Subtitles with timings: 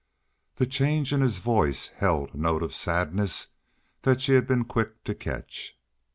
[0.55, 3.49] The change in his voice held a note of sadness
[4.01, 5.77] that she had been quick to catch.